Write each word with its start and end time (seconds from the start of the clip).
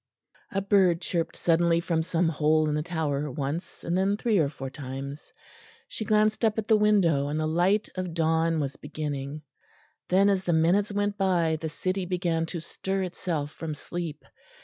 A 0.51 0.63
bird 0.63 0.99
chirped 0.99 1.35
suddenly 1.35 1.79
from 1.79 2.01
some 2.01 2.27
hole 2.29 2.67
in 2.67 2.73
the 2.73 2.81
Tower, 2.81 3.29
once, 3.29 3.83
and 3.83 3.95
then 3.95 4.17
three 4.17 4.39
or 4.39 4.49
four 4.49 4.71
times; 4.71 5.31
she 5.87 6.03
glanced 6.05 6.43
up 6.43 6.57
at 6.57 6.65
the 6.65 6.75
window 6.75 7.27
and 7.27 7.39
the 7.39 7.45
light 7.45 7.87
of 7.93 8.15
dawn 8.15 8.59
was 8.59 8.77
beginning. 8.77 9.43
Then, 10.09 10.27
as 10.27 10.43
the 10.45 10.53
minutes 10.53 10.91
went 10.91 11.19
by, 11.19 11.55
the 11.61 11.69
city 11.69 12.07
began 12.07 12.47
to 12.47 12.59
stir 12.59 13.03
itself 13.03 13.51
from 13.51 13.75
sleep. 13.75 14.25